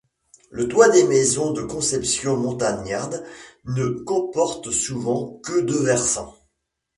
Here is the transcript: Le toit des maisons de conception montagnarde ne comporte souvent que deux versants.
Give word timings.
Le 0.49 0.67
toit 0.67 0.89
des 0.89 1.03
maisons 1.03 1.53
de 1.53 1.61
conception 1.61 2.35
montagnarde 2.35 3.23
ne 3.65 3.85
comporte 4.03 4.71
souvent 4.71 5.39
que 5.43 5.59
deux 5.61 5.83
versants. 5.83 6.35